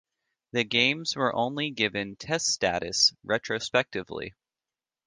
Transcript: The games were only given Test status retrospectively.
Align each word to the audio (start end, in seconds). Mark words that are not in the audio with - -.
The 0.53 0.63
games 0.63 1.15
were 1.15 1.31
only 1.35 1.69
given 1.69 2.15
Test 2.15 2.47
status 2.47 3.13
retrospectively. 3.23 4.33